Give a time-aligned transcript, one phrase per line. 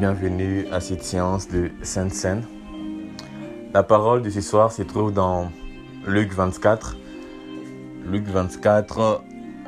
[0.00, 2.42] bienvenue à cette séance de Sainte Seine.
[3.74, 5.52] La parole de ce soir se trouve dans
[6.06, 6.96] Luc 24.
[8.06, 9.22] Luc 24,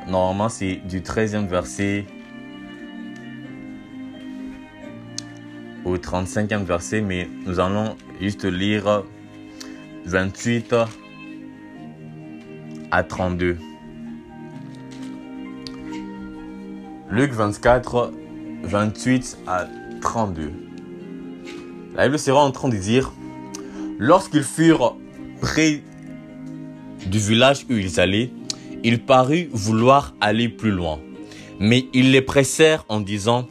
[0.07, 2.05] normalement c'est du 13e verset
[5.85, 9.03] au 35e verset, mais nous allons juste lire
[10.05, 10.75] 28
[12.89, 13.59] à 32.
[17.11, 18.11] Luc 24,
[18.63, 19.82] 28 à 32.
[21.95, 23.11] La Bible sera en train de dire,
[23.97, 24.95] lorsqu'ils furent
[25.41, 25.81] près
[27.05, 28.31] du village où ils allaient,
[28.83, 30.99] il parut vouloir aller plus loin.
[31.59, 33.47] Mais ils les pressèrent en disant,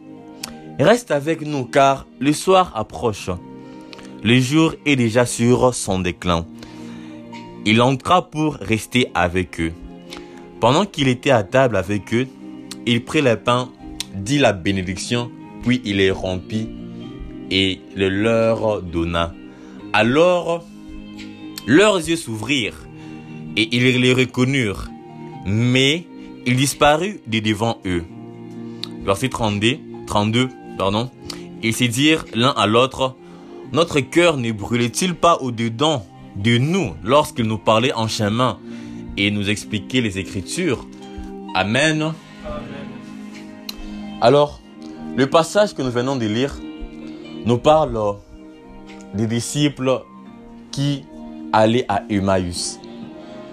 [0.78, 3.30] Reste avec nous car le soir approche.
[4.22, 6.46] Le jour est déjà sur son déclin.
[7.64, 9.72] Il entra pour rester avec eux.
[10.60, 12.26] Pendant qu'il était à table avec eux,
[12.86, 13.70] il prit le pain,
[14.14, 15.30] dit la bénédiction,
[15.62, 16.68] puis il les rompit
[17.50, 19.34] et le leur donna.
[19.92, 20.64] Alors
[21.66, 22.86] leurs yeux s'ouvrirent
[23.56, 24.88] et ils les reconnurent,
[25.46, 26.06] mais
[26.46, 28.04] il disparut de devant eux.
[29.04, 31.10] Verset 32, 32 pardon,
[31.62, 33.16] ils se dirent l'un à l'autre,
[33.72, 38.58] notre cœur ne brûlait-il pas au-dedans de nous lorsqu'il nous parlait en chemin
[39.16, 40.86] et nous expliquait les Écritures?
[41.54, 42.12] Amen.
[44.20, 44.61] Alors,
[45.16, 46.54] le passage que nous venons de lire
[47.44, 48.16] nous parle
[49.14, 50.02] des disciples
[50.70, 51.04] qui
[51.52, 52.80] allaient à Emmaüs.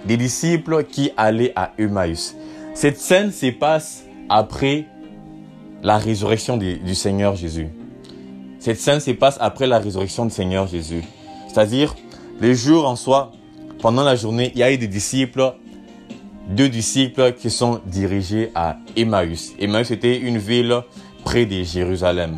[0.05, 2.35] Des disciples qui allaient à Emmaüs.
[2.73, 4.85] Cette scène se passe après
[5.83, 7.67] la résurrection du, Seigneur Jésus.
[8.59, 11.03] Cette scène se passe après la résurrection du Seigneur Jésus.
[11.47, 11.95] C'est-à-dire,
[12.39, 13.31] les jours en soi,
[13.81, 15.53] pendant la journée, il y a eu des disciples,
[16.49, 19.53] deux disciples qui sont dirigés à Emmaüs.
[19.59, 20.83] Emmaüs était une ville
[21.23, 22.37] près de Jérusalem,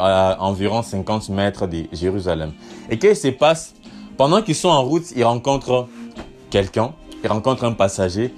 [0.00, 2.52] à environ 50 mètres de Jérusalem.
[2.90, 3.74] Et qu'est-ce qui se passe?
[4.16, 5.88] Pendant qu'ils sont en route, ils rencontrent
[6.50, 6.92] quelqu'un,
[7.22, 8.34] ils rencontrent un passager,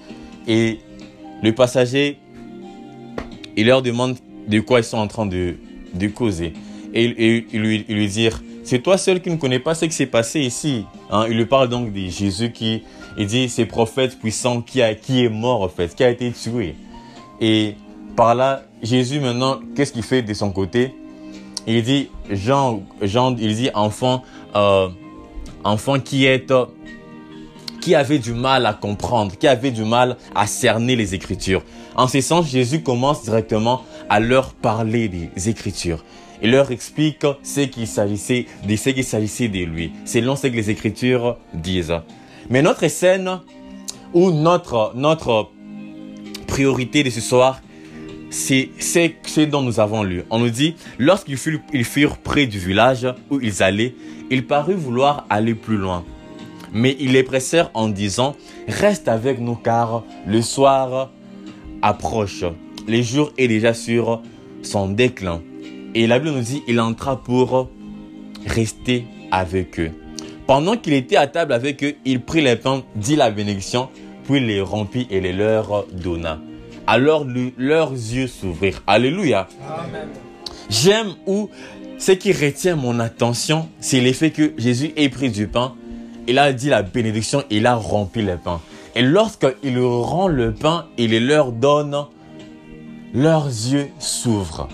[0.46, 0.80] et
[1.42, 2.18] le passager
[3.56, 4.16] il leur demande
[4.48, 5.56] de quoi ils sont en train de,
[5.94, 6.52] de causer.
[6.94, 7.04] Et,
[7.52, 8.28] il, lui, il lui dit,
[8.64, 10.84] c'est toi seul qui ne connais pas ce qui s'est passé ici.
[11.10, 11.26] Hein?
[11.28, 12.82] Il lui parle donc de Jésus qui,
[13.18, 16.30] il dit, c'est prophète puissant qui, a, qui est mort en fait, qui a été
[16.32, 16.74] tué.
[17.40, 17.76] Et
[18.16, 20.94] par là, Jésus maintenant, qu'est-ce qu'il fait de son côté?
[21.66, 24.22] Il dit, Jean, Jean, il dit, enfant,
[24.56, 24.88] euh,
[25.64, 26.52] enfant qui est
[27.80, 31.62] qui avait du mal à comprendre, qui avait du mal à cerner les Écritures.
[31.96, 36.04] En ce sens, Jésus commence directement à leur parler des Écritures.
[36.42, 40.56] Il leur explique ce qu'il s'agissait de ce qu'il s'agissait de lui, selon ce que
[40.56, 41.94] les Écritures disent.
[42.50, 43.40] Mais notre scène
[44.12, 45.50] ou notre notre
[46.46, 47.60] priorité de ce soir,
[48.32, 50.22] c'est ce dont nous avons lu.
[50.30, 53.94] On nous dit, lorsqu'ils furent, ils furent près du village où ils allaient,
[54.30, 56.02] il parut vouloir aller plus loin.
[56.72, 58.34] Mais ils les pressèrent en disant,
[58.66, 61.10] reste avec nous car le soir
[61.82, 62.44] approche.
[62.88, 64.22] Le jour est déjà sur
[64.62, 65.42] son déclin.
[65.94, 67.68] Et la Bible nous dit, il entra pour
[68.46, 69.90] rester avec eux.
[70.46, 73.90] Pendant qu'il était à table avec eux, il prit les pains, dit la bénédiction,
[74.24, 76.40] puis les rompit et les leur donna.
[76.86, 77.26] Alors
[77.58, 78.82] leurs yeux s'ouvrirent.
[78.86, 79.48] Alléluia.
[80.68, 81.50] J'aime où
[81.98, 85.74] ce qui retient mon attention, c'est l'effet que Jésus ait pris du pain,
[86.26, 88.60] il a dit la bénédiction, il a rempli le pain.
[88.94, 91.96] Et lorsqu'il rend le pain, il leur donne,
[93.14, 94.68] leurs yeux s'ouvrent.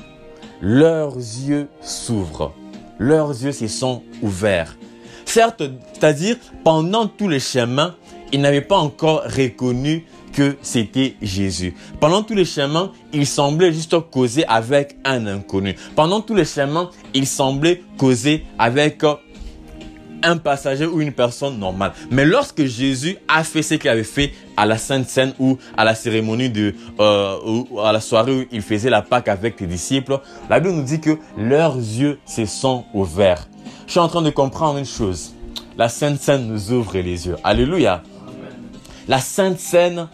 [0.61, 2.53] Leurs yeux s'ouvrent.
[2.99, 4.77] Leurs yeux se sont ouverts.
[5.25, 7.95] Certes, c'est-à-dire, pendant tous les chemins,
[8.33, 10.07] ils n'avaient pas encore reconnu
[10.39, 11.75] que c'était Jésus.
[11.99, 15.75] Pendant tous les chemins, ils semblaient juste causer avec un inconnu.
[15.97, 19.03] Pendant tous les chemins, ils semblaient causer avec
[20.23, 21.93] un passager ou une personne normale.
[22.13, 25.83] Mais lorsque Jésus a fait ce qu'il avait fait à la Sainte Seine ou à
[25.83, 29.67] la cérémonie de, euh, ou à la soirée où il faisait la Pâque avec les
[29.67, 33.49] disciples, la Bible nous dit que leurs yeux se sont ouverts.
[33.87, 35.35] Je suis en train de comprendre une chose.
[35.77, 37.37] La Sainte Seine nous ouvre les yeux.
[37.43, 38.05] Alléluia.
[39.09, 40.07] La Sainte Seine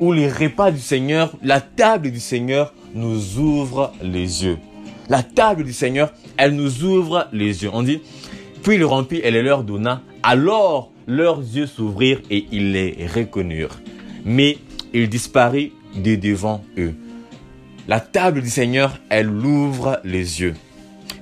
[0.00, 4.58] où les repas du Seigneur, la table du Seigneur nous ouvre les yeux.
[5.08, 7.70] La table du Seigneur, elle nous ouvre les yeux.
[7.72, 8.00] On dit,
[8.62, 10.02] puis il rompit et les leur donna.
[10.22, 13.80] Alors leurs yeux s'ouvrirent et ils les reconnurent.
[14.24, 14.58] Mais
[14.92, 16.94] il disparut de devant eux.
[17.88, 20.54] La table du Seigneur, elle ouvre les yeux.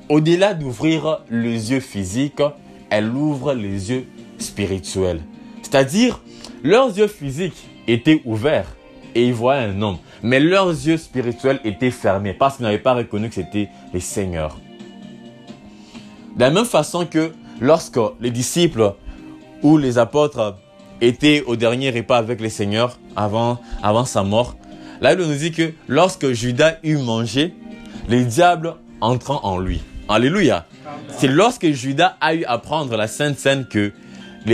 [0.08, 2.43] Au-delà d'ouvrir les yeux physiques,
[2.90, 4.05] elle ouvre les yeux
[4.38, 5.20] spirituels.
[5.62, 6.20] C'est-à-dire,
[6.64, 8.77] leurs yeux physiques étaient ouverts
[9.15, 9.99] et ils voyaient un homme.
[10.23, 14.59] Mais leurs yeux spirituels étaient fermés parce qu'ils n'avaient pas reconnu que c'était les seigneurs.
[16.37, 18.94] De la même façon que lorsque les disciples
[19.62, 20.56] ou les apôtres
[21.00, 24.56] étaient au dernier repas avec les seigneurs avant, avant sa mort,
[25.00, 27.55] la Bible nous dit que lorsque Judas eut mangé,
[28.09, 29.82] les diables entrant en lui.
[30.09, 30.67] Alléluia.
[31.09, 33.93] C'est lorsque Judas a eu à prendre la Sainte Seine que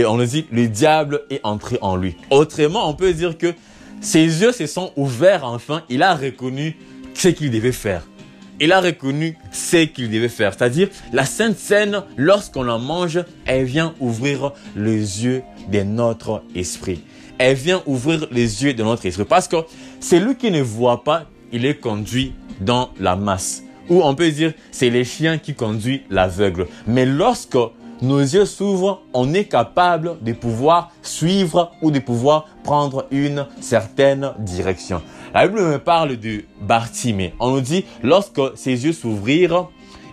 [0.05, 2.15] on nous dit le diable est entré en lui.
[2.29, 3.53] Autrement, on peut dire que
[4.01, 5.83] ses yeux se sont ouverts enfin.
[5.89, 6.75] Il a reconnu
[7.13, 8.03] ce qu'il devait faire.
[8.59, 10.53] Il a reconnu ce qu'il devait faire.
[10.53, 17.01] C'est-à-dire, la Sainte Seine, lorsqu'on la mange, elle vient ouvrir les yeux de notre esprit.
[17.37, 19.25] Elle vient ouvrir les yeux de notre esprit.
[19.25, 19.57] Parce que
[19.99, 23.63] celui qui ne voit pas, il est conduit dans la masse.
[23.89, 26.67] Ou on peut dire, c'est les chiens qui conduisent l'aveugle.
[26.87, 27.57] Mais lorsque
[28.01, 34.33] nos yeux s'ouvrent, on est capable de pouvoir suivre ou de pouvoir prendre une certaine
[34.39, 35.01] direction.
[35.33, 37.33] La Bible me parle de Bartimée.
[37.39, 39.69] On nous dit, lorsque ses yeux s'ouvrirent,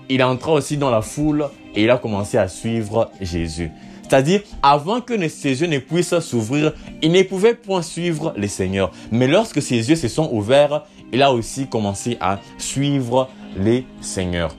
[0.08, 3.70] il entra aussi dans la foule et il a commencé à suivre Jésus.
[4.02, 8.90] C'est-à-dire, avant que ses yeux ne puissent s'ouvrir, il ne pouvait point suivre le Seigneur.
[9.12, 14.54] Mais lorsque ses yeux se sont ouverts, il a aussi commencé à suivre les seigneurs.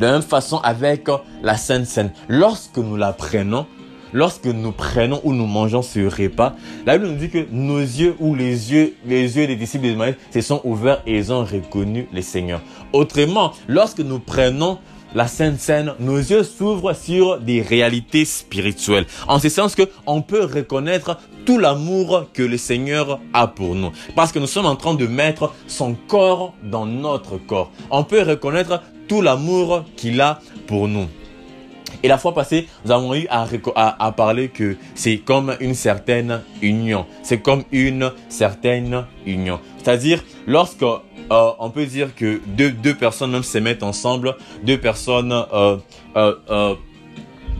[0.00, 1.08] De la même façon avec
[1.42, 2.10] la Sainte Seine.
[2.26, 3.66] Lorsque nous la prenons,
[4.14, 6.54] lorsque nous prenons ou nous mangeons ce repas,
[6.86, 9.94] la Bible nous dit que nos yeux ou les yeux, les yeux des disciples de
[9.96, 12.62] Maïs se sont ouverts et ils ont reconnu les seigneurs.
[12.94, 14.78] Autrement, lorsque nous prenons
[15.14, 19.06] la Sainte Seine, nos yeux s'ouvrent sur des réalités spirituelles.
[19.28, 23.90] En ce sens que on peut reconnaître tout l'amour que le Seigneur a pour nous.
[24.16, 27.70] Parce que nous sommes en train de mettre son corps dans notre corps.
[27.90, 31.08] On peut reconnaître tout l'amour qu'il a pour nous.
[32.04, 37.06] Et la fois passée, nous avons eu à, parler que c'est comme une certaine union.
[37.24, 39.58] C'est comme une certaine union.
[39.78, 41.00] C'est-à-dire, lorsque euh,
[41.58, 45.78] on peut dire que deux, deux personnes se mettent ensemble, deux personnes euh,
[46.16, 46.76] euh,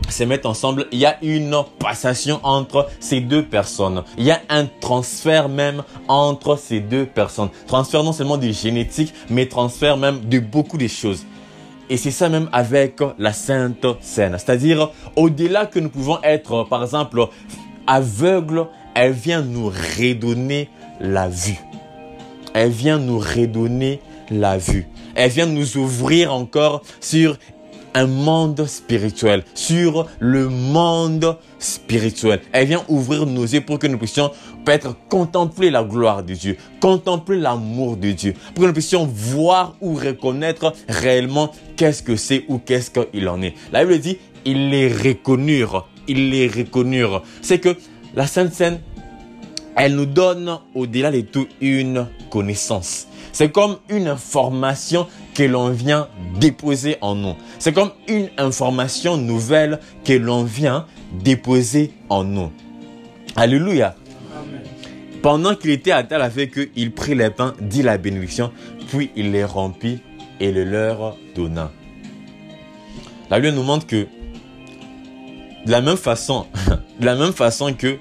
[0.07, 4.05] se mettent ensemble, il y a une passation entre ces deux personnes.
[4.17, 7.49] Il y a un transfert même entre ces deux personnes.
[7.67, 11.25] Transfert non seulement de génétique, mais transfert même de beaucoup de choses.
[11.91, 14.37] Et c'est ça même avec la Sainte Seine.
[14.37, 17.27] C'est-à-dire, au-delà que nous pouvons être, par exemple,
[17.85, 18.65] aveugles,
[18.95, 20.69] elle vient nous redonner
[21.01, 21.59] la vue.
[22.53, 23.99] Elle vient nous redonner
[24.29, 24.87] la vue.
[25.15, 27.37] Elle vient nous ouvrir encore sur
[27.93, 32.39] un monde spirituel, sur le monde spirituel.
[32.53, 34.31] Elle vient ouvrir nos yeux pour que nous puissions
[34.65, 39.75] peut-être contempler la gloire de Dieu, contempler l'amour de Dieu, pour que nous puissions voir
[39.81, 43.53] ou reconnaître réellement qu'est-ce que c'est ou qu'est-ce qu'il en est.
[43.71, 47.23] La Bible dit, ils les reconnurent, ils les reconnurent.
[47.41, 47.75] C'est que
[48.15, 48.79] la Sainte Seine,
[49.75, 53.07] elle nous donne au-delà de tout une connaissance.
[53.31, 56.09] C'est comme une information que l'on vient
[56.39, 57.35] déposer en nous.
[57.59, 60.85] C'est comme une information nouvelle que l'on vient
[61.23, 62.51] déposer en nous.
[63.35, 63.95] Alléluia.
[65.21, 68.51] Pendant qu'il était à table avec eux, il prit les pains, dit la bénédiction,
[68.89, 69.99] puis il les remplit
[70.39, 71.71] et le leur donna.
[73.29, 74.07] La Bible nous montre que
[75.65, 76.47] de la même façon,
[76.99, 77.97] de la même façon que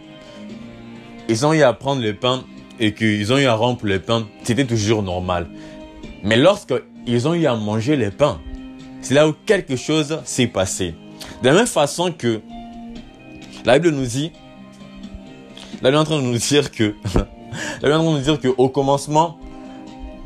[1.29, 2.43] ils ont eu à prendre le pain
[2.81, 5.47] et qu'ils ont eu à rompre le pain, c'était toujours normal.
[6.25, 6.75] Mais lorsque
[7.07, 8.41] ils ont eu à manger le pain,
[9.03, 10.95] c'est là où quelque chose s'est passé.
[11.43, 12.41] De la même façon que
[13.67, 14.33] la Bible nous dit,
[15.83, 16.95] la Bible est en train de nous dire que,
[17.83, 19.39] est en train de nous dire au commencement,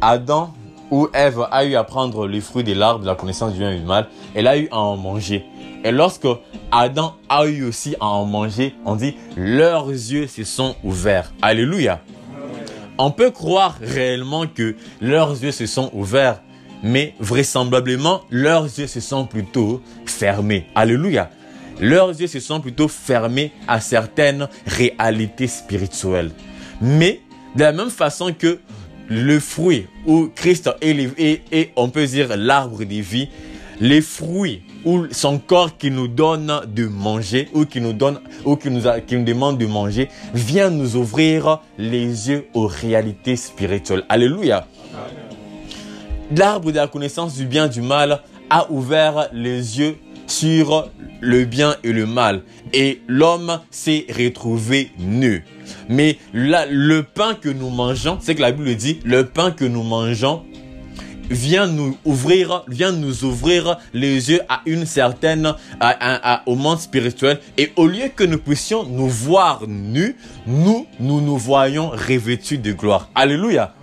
[0.00, 0.52] Adam
[0.90, 3.72] ou Ève a eu à prendre les fruits de l'arbre de la connaissance du bien
[3.72, 5.44] et du mal, elle a eu à en manger.
[5.84, 6.26] Et lorsque
[6.72, 11.32] Adam a eu aussi à en manger, on dit leurs yeux se sont ouverts.
[11.42, 12.00] Alléluia.
[12.98, 16.40] On peut croire réellement que leurs yeux se sont ouverts,
[16.82, 20.66] mais vraisemblablement leurs yeux se sont plutôt fermés.
[20.74, 21.30] Alléluia.
[21.80, 26.30] Leurs yeux se sont plutôt fermés à certaines réalités spirituelles.
[26.80, 27.20] Mais
[27.56, 28.58] de la même façon que
[29.08, 33.28] le fruit où Christ est, et, on peut dire l'arbre de vie,
[33.80, 38.56] les fruits ou son corps qui nous donne de manger ou qui nous donne ou
[38.56, 44.04] qui nous, qui nous demande de manger vient nous ouvrir les yeux aux réalités spirituelles.
[44.08, 44.66] Alléluia.
[46.34, 50.90] L'arbre de la connaissance du bien et du mal a ouvert les yeux sur
[51.20, 52.42] le bien et le mal.
[52.72, 55.44] Et l'homme s'est retrouvé nu.
[55.88, 59.64] Mais là, le pain que nous mangeons, c'est que la Bible dit, le pain que
[59.64, 60.42] nous mangeons
[61.30, 67.40] vient nous ouvrir, vient nous ouvrir les yeux à une certaine, à, au monde spirituel.
[67.56, 70.16] Et au lieu que nous puissions nous voir nus,
[70.46, 73.08] nous, nous nous voyons revêtus de gloire.
[73.14, 73.74] Alléluia.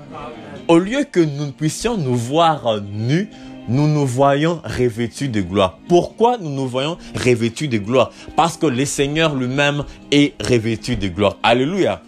[0.67, 3.29] Au lieu que nous puissions nous voir nus,
[3.71, 5.79] nous nous voyons revêtus de gloire.
[5.87, 8.11] Pourquoi nous nous voyons revêtus de gloire?
[8.35, 11.37] Parce que le Seigneur lui-même est revêtu de gloire.
[11.41, 12.01] Alléluia.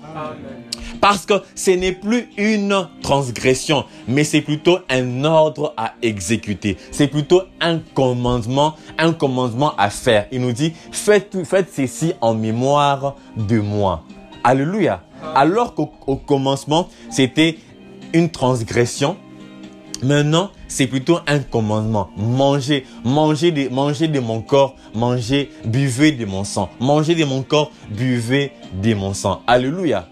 [1.00, 6.77] Parce que ce n'est plus une transgression, mais c'est plutôt un ordre à exécuter.
[6.91, 10.27] C'est plutôt un commandement, un commandement à faire.
[10.32, 14.03] Il nous dit, faites, faites ceci en mémoire de moi.
[14.43, 15.01] Alléluia.
[15.36, 17.58] Alors qu'au commencement, c'était
[18.13, 19.15] une transgression,
[20.03, 22.10] Maintenant, c'est plutôt un commandement.
[22.18, 26.68] Mangez, mangez de, mangez de mon corps, mangez, buvez de mon sang.
[26.80, 28.51] Mangez de mon corps, buvez
[28.82, 29.44] de mon sang.
[29.46, 30.10] Alléluia.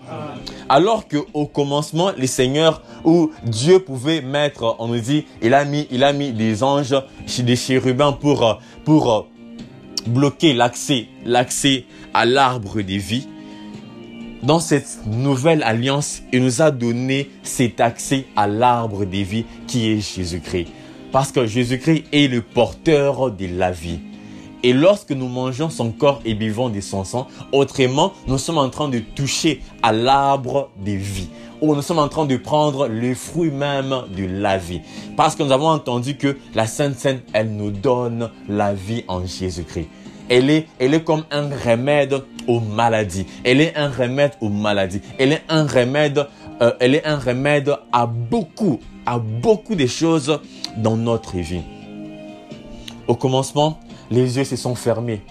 [0.70, 5.66] Alors que au commencement, le Seigneur ou Dieu pouvait mettre, on nous dit, il a
[5.66, 6.96] mis, il a mis des anges,
[7.40, 9.30] des chérubins pour, pour
[10.06, 13.28] bloquer l'accès, l'accès à l'arbre des vies
[14.44, 19.92] dans cette nouvelle alliance, il nous a donné cet accès à l'arbre des vies qui
[19.92, 20.68] est Jésus-Christ.
[21.12, 24.00] Parce que Jésus-Christ est le porteur de la vie.
[24.64, 28.70] Et lorsque nous mangeons son corps et buvons de son sang, autrement, nous sommes en
[28.70, 31.30] train de toucher à l'arbre des vies.
[31.62, 34.82] Ou nous sommes en train de prendre le fruit même de la vie.
[35.16, 39.26] Parce que nous avons entendu que la Sainte Seine, elle nous donne la vie en
[39.26, 39.88] Jésus-Christ.
[40.32, 43.26] Elle est, comme un remède aux maladies.
[43.44, 45.02] Elle est un remède aux maladies.
[45.20, 46.26] Elle est un remède,
[46.62, 50.40] euh, elle est un remède à beaucoup, à beaucoup de choses
[50.78, 51.64] dans notre vie.
[53.10, 53.78] Au commencement,
[54.10, 55.22] les yeux se sont fermés.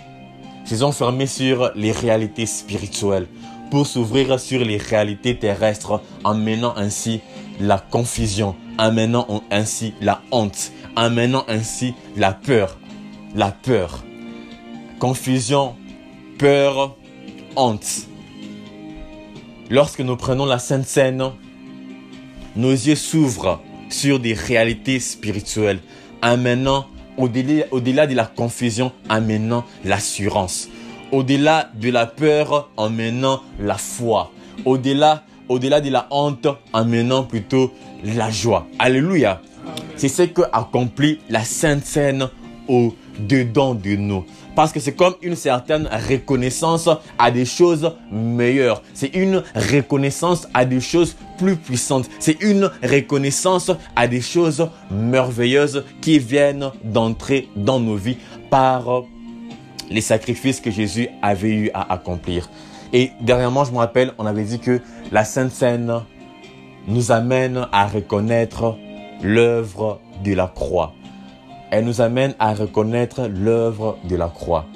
[0.66, 3.26] Se sont fermés sur les réalités spirituelles
[3.70, 7.22] pour s'ouvrir sur les réalités terrestres, amenant ainsi
[7.58, 12.76] la confusion, amenant ainsi la honte, amenant ainsi la peur.
[13.34, 14.04] La peur.
[15.00, 15.76] Confusion,
[16.38, 16.94] peur,
[17.56, 18.06] honte.
[19.70, 21.30] Lorsque nous prenons la Sainte Seine,
[22.54, 25.80] nos yeux s'ouvrent sur des réalités spirituelles,
[26.20, 30.68] amenant au-delà, de la confusion, amenant l'assurance.
[31.12, 34.30] Au-delà de la peur, amenant la foi.
[34.66, 37.72] Au-delà, au-delà de la honte, amenant plutôt
[38.04, 38.66] la joie.
[38.78, 39.40] Alléluia.
[39.96, 42.28] C'est ce que accomplit la Sainte Seine
[42.68, 44.26] au dedans de nous.
[44.60, 46.86] Parce que c'est comme une certaine reconnaissance
[47.18, 48.82] à des choses meilleures.
[48.92, 52.10] C'est une reconnaissance à des choses plus puissantes.
[52.18, 58.18] C'est une reconnaissance à des choses merveilleuses qui viennent d'entrer dans nos vies
[58.50, 59.04] par
[59.88, 62.50] les sacrifices que Jésus avait eu à accomplir.
[62.92, 66.02] Et dernièrement, je me rappelle, on avait dit que la Sainte Seine
[66.86, 68.76] nous amène à reconnaître
[69.22, 70.92] l'œuvre de la croix
[71.70, 74.66] elle nous amène à reconnaître l'œuvre de la croix.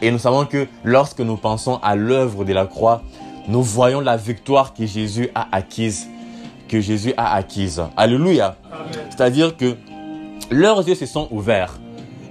[0.00, 3.02] Et nous savons que lorsque nous pensons à l'œuvre de la croix,
[3.48, 6.08] nous voyons la victoire que Jésus a acquise.
[6.68, 7.82] Que Jésus a acquise.
[7.96, 8.56] Alléluia.
[9.10, 9.74] C'est-à-dire que
[10.50, 11.78] leurs yeux se sont ouverts.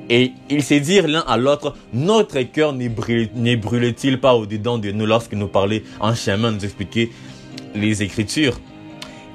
[0.10, 5.06] Et ils se dirent l'un à l'autre, notre cœur ne brûle-t-il pas au-dedans de nous
[5.06, 7.12] lorsque nous parlions en chemin, nous expliquer
[7.76, 8.58] les Écritures?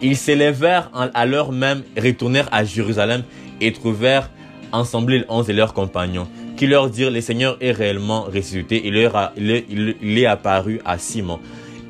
[0.00, 3.22] Ils s'élevèrent à l'heure même, retournèrent à Jérusalem
[3.60, 4.30] et trouvèrent
[4.72, 6.26] ensemble les onze et leurs compagnons,
[6.56, 11.38] qui leur dirent, le Seigneur est réellement ressuscité, il, leur il, est apparu à Simon.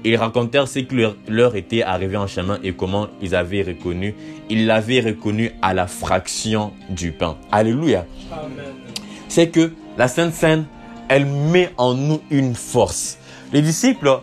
[0.04, 0.96] Ils racontèrent ce qui
[1.28, 4.14] leur, était arrivé en chemin et comment ils avaient reconnu.
[4.50, 7.36] Ils l'avaient reconnu à la fraction du pain.
[7.52, 8.04] Alléluia.
[9.28, 10.64] C'est que la Sainte Seine,
[11.08, 13.18] elle met en nous une force.
[13.52, 14.20] Les disciples,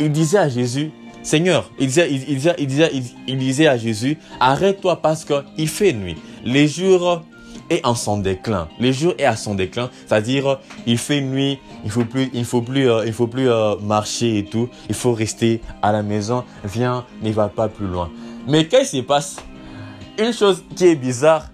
[0.00, 0.90] ils disaient à Jésus,
[1.22, 2.90] Seigneur, il disait, il, disait, il, disait,
[3.26, 6.16] il disait à Jésus, arrête-toi parce qu'il fait nuit.
[6.44, 7.24] Les jours
[7.70, 8.68] est en son déclin.
[8.78, 12.62] Le jour est à son déclin, c'est-à-dire il fait nuit, il faut plus, il faut
[12.62, 14.68] plus, euh, il faut plus euh, marcher et tout.
[14.88, 16.44] Il faut rester à la maison.
[16.64, 18.10] Viens, ne va pas plus loin.
[18.46, 19.36] Mais qu'est-ce qui se passe?
[20.18, 21.46] Une chose qui est bizarre,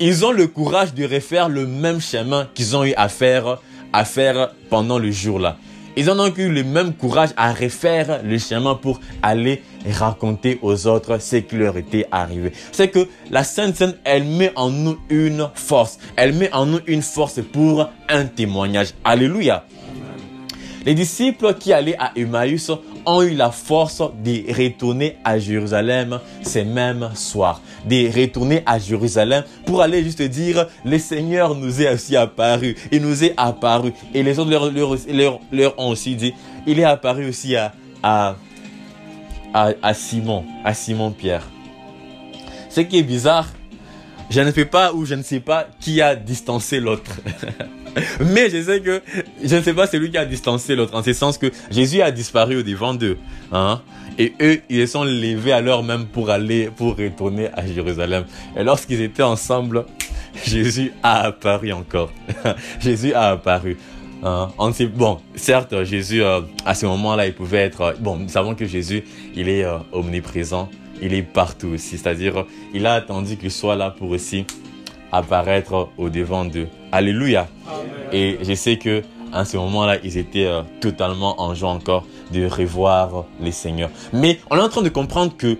[0.00, 3.58] ils ont le courage de refaire le même chemin qu'ils ont eu à faire,
[3.92, 5.56] à faire pendant le jour là.
[5.98, 11.18] Ils ont eu le même courage à refaire le chemin pour aller raconter aux autres
[11.18, 12.52] ce qui leur était arrivé.
[12.70, 15.98] C'est que la Sainte Seine, elle met en nous une force.
[16.16, 18.88] Elle met en nous une force pour un témoignage.
[19.04, 19.64] Alléluia.
[20.84, 22.70] Les disciples qui allaient à Emmaüs
[23.06, 27.60] ont eu la force de retourner à Jérusalem ces mêmes soirs.
[27.86, 32.76] De retourner à Jérusalem pour aller juste dire, le Seigneur nous est aussi apparu.
[32.90, 33.92] Il nous est apparu.
[34.12, 36.34] Et les autres leur, leur, leur, ont aussi dit,
[36.66, 37.72] il est apparu aussi à,
[38.02, 38.34] à,
[39.54, 41.46] à, Simon, à Simon Pierre.
[42.68, 43.48] Ce qui est bizarre,
[44.28, 47.12] je ne sais pas ou je ne sais pas qui a distancé l'autre.
[48.20, 49.02] Mais je sais que
[49.42, 52.10] je ne sais pas celui qui a distancé l'autre, en ce sens que Jésus a
[52.10, 53.16] disparu au devant d'eux.
[53.52, 53.80] Hein?
[54.18, 58.24] Et eux, ils sont levés à l'heure même pour aller, pour retourner à Jérusalem.
[58.56, 59.84] Et lorsqu'ils étaient ensemble,
[60.44, 62.10] Jésus a apparu encore.
[62.80, 63.76] Jésus a apparu.
[64.22, 64.48] Hein?
[64.58, 67.80] On bon, certes, Jésus, euh, à ce moment-là, il pouvait être...
[67.82, 70.70] Euh, bon, nous savons que Jésus, il est euh, omniprésent.
[71.02, 71.98] Il est partout aussi.
[71.98, 74.46] C'est-à-dire, il a attendu qu'il soit là pour aussi
[75.12, 76.68] apparaître au devant d'eux.
[76.96, 77.46] Alléluia.
[78.10, 82.46] Et je sais que à ce moment-là, ils étaient euh, totalement en joie encore de
[82.46, 83.90] revoir les seigneurs.
[84.14, 85.58] Mais on est en train de comprendre que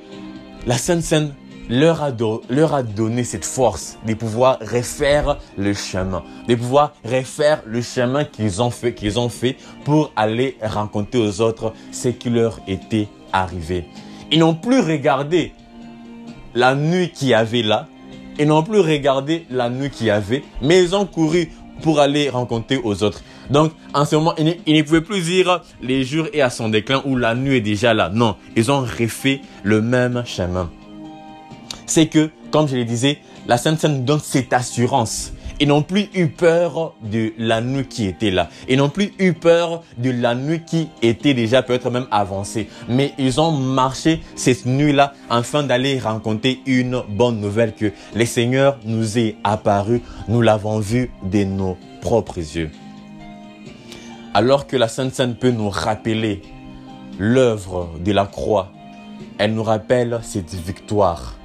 [0.66, 1.34] la Sainte Seine
[1.68, 2.10] leur a,
[2.48, 8.24] leur a donné cette force de pouvoir refaire le chemin, de pouvoir refaire le chemin
[8.24, 13.08] qu'ils ont fait, qu'ils ont fait pour aller raconter aux autres ce qui leur était
[13.34, 13.84] arrivé.
[14.32, 15.52] Ils n'ont plus regardé
[16.54, 17.88] la nuit qu'il y avait là,
[18.38, 21.50] ils n'ont plus regardé la nuit qu'il y avait, mais ils ont couru
[21.82, 23.22] pour aller rencontrer aux autres.
[23.50, 27.02] Donc, en ce moment, ils ne, pouvaient plus dire les jours est à son déclin
[27.04, 28.10] ou la nuit est déjà là.
[28.12, 30.70] Non, ils ont refait le même chemin.
[31.86, 36.08] C'est que, comme je le disais, la Sainte Seine donne cette assurance ils n'ont plus
[36.14, 38.48] eu peur de la nuit qui était là.
[38.68, 42.68] Ils n'ont plus eu peur de la nuit qui était déjà peut-être même avancée.
[42.88, 48.78] Mais ils ont marché cette nuit-là afin d'aller rencontrer une bonne nouvelle que le Seigneur
[48.84, 50.02] nous est apparu.
[50.28, 52.70] Nous l'avons vu de nos propres yeux.
[54.34, 56.42] Alors que la Sainte Sainte peut nous rappeler
[57.18, 58.70] l'œuvre de la croix,
[59.38, 61.36] elle nous rappelle cette victoire.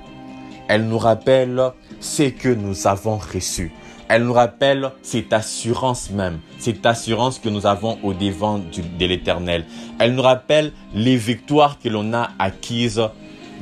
[0.68, 1.62] Elle nous rappelle
[2.02, 3.72] ce que nous avons reçu.
[4.14, 9.64] Elle nous rappelle cette assurance même, cette assurance que nous avons au devant de l'Éternel.
[10.00, 13.02] Elle nous rappelle les victoires que l'on a acquises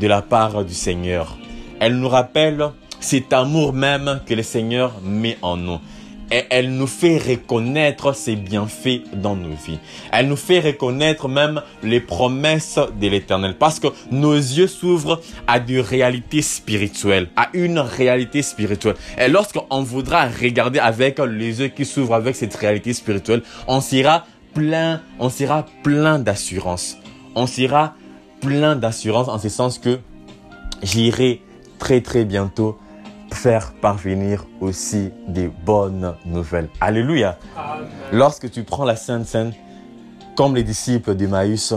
[0.02, 1.38] de la part du Seigneur.
[1.80, 5.78] Elle nous rappelle cet amour même que le Seigneur met en nous
[6.32, 9.80] et elle nous fait reconnaître ses bienfaits dans nos vies.
[10.12, 15.60] Elle nous fait reconnaître même les promesses de l'éternel parce que nos yeux s'ouvrent à
[15.60, 18.96] des réalités spirituelles, à une réalité spirituelle.
[19.18, 24.26] Et lorsqu'on voudra regarder avec les yeux qui s'ouvrent avec cette réalité spirituelle, on sera
[24.54, 26.98] plein, on sera plein d'assurance.
[27.36, 27.96] On sera
[28.42, 30.00] plein d'assurance en ce sens que
[30.82, 31.42] j'irai
[31.78, 32.78] très très bientôt
[33.34, 36.70] faire parvenir aussi des bonnes nouvelles.
[36.82, 37.38] Alléluia.
[38.12, 39.54] Lorsque tu prends la Sainte Seine,
[40.36, 41.74] comme les disciples d'Emmaüs,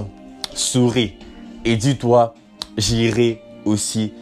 [0.54, 1.16] souris
[1.64, 2.34] et dis-toi,
[2.76, 4.12] j'irai aussi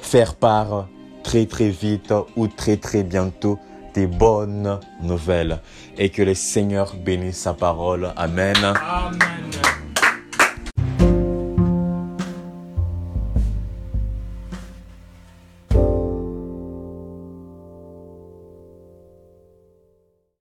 [0.00, 0.88] faire part
[1.22, 3.58] très très vite ou très très bientôt
[3.94, 5.60] des bonnes nouvelles.
[5.98, 8.12] Et que le Seigneur bénisse sa parole.
[8.16, 8.56] Amen.
[8.64, 9.61] Amen.